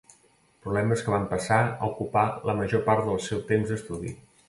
Problemes 0.63 1.03
que 1.09 1.13
van 1.15 1.27
passar 1.35 1.61
a 1.67 1.91
ocupar 1.93 2.25
la 2.51 2.59
major 2.63 2.85
part 2.91 3.07
del 3.11 3.25
seu 3.31 3.49
temps 3.53 3.73
d'estudi. 3.73 4.21